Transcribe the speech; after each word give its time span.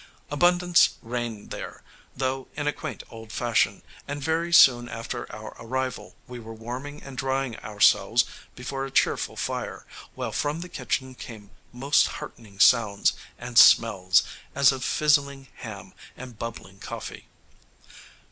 Abundance 0.31 0.95
reigned 1.03 1.51
there, 1.51 1.83
though 2.17 2.47
in 2.55 2.65
a 2.65 2.73
quaint 2.73 3.03
old 3.11 3.31
fashion, 3.31 3.83
and 4.07 4.19
very 4.19 4.51
soon 4.51 4.89
after 4.89 5.31
our 5.31 5.55
arrival 5.59 6.15
we 6.25 6.39
were 6.39 6.55
warming 6.55 7.03
and 7.03 7.15
drying 7.19 7.55
ourselves 7.59 8.25
before 8.55 8.83
a 8.83 8.89
cheerful 8.89 9.35
fire, 9.35 9.85
while 10.15 10.31
from 10.31 10.61
the 10.61 10.69
kitchen 10.69 11.13
came 11.13 11.51
most 11.71 12.07
heartening 12.17 12.59
sounds 12.59 13.13
and 13.37 13.59
smells, 13.59 14.23
as 14.55 14.71
of 14.71 14.83
fizzling 14.83 15.49
ham 15.57 15.93
and 16.17 16.39
bubbling 16.39 16.79
coffee. 16.79 17.27